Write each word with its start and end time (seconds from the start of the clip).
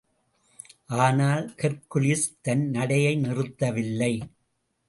ஆனால் 0.99 1.43
ஹெர்க்குலிஸ் 1.61 2.25
தன் 2.41 2.65
நடையை 2.69 3.13
நிறுத்தவில்லை. 3.17 4.13